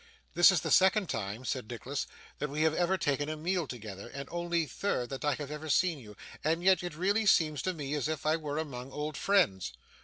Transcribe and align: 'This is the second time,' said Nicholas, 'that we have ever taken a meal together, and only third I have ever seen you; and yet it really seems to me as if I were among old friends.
'This 0.33 0.51
is 0.53 0.61
the 0.61 0.71
second 0.71 1.07
time,' 1.09 1.45
said 1.45 1.69
Nicholas, 1.69 2.07
'that 2.39 2.49
we 2.49 2.63
have 2.63 2.73
ever 2.73 2.97
taken 2.97 3.29
a 3.29 3.37
meal 3.37 3.67
together, 3.67 4.07
and 4.07 4.27
only 4.31 4.65
third 4.65 5.13
I 5.23 5.35
have 5.35 5.51
ever 5.51 5.69
seen 5.69 5.99
you; 5.99 6.17
and 6.43 6.63
yet 6.63 6.81
it 6.81 6.95
really 6.95 7.27
seems 7.27 7.61
to 7.61 7.73
me 7.73 7.93
as 7.93 8.07
if 8.07 8.25
I 8.25 8.35
were 8.35 8.57
among 8.57 8.91
old 8.91 9.15
friends. 9.15 9.73